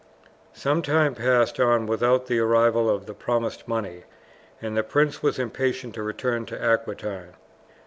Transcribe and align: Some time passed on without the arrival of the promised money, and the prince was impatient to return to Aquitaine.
Some 0.55 0.81
time 0.81 1.13
passed 1.13 1.59
on 1.59 1.85
without 1.85 2.25
the 2.25 2.39
arrival 2.39 2.89
of 2.89 3.05
the 3.05 3.13
promised 3.13 3.67
money, 3.67 4.05
and 4.59 4.75
the 4.75 4.81
prince 4.81 5.21
was 5.21 5.37
impatient 5.37 5.93
to 5.93 6.01
return 6.01 6.47
to 6.47 6.59
Aquitaine. 6.59 7.33